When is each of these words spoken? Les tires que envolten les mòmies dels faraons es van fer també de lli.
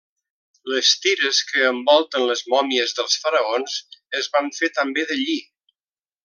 Les 0.71 0.87
tires 1.01 1.41
que 1.49 1.61
envolten 1.73 2.25
les 2.31 2.43
mòmies 2.55 2.95
dels 3.01 3.19
faraons 3.27 3.77
es 4.21 4.31
van 4.37 4.51
fer 4.61 4.71
també 4.81 5.07
de 5.13 5.21
lli. 5.25 5.37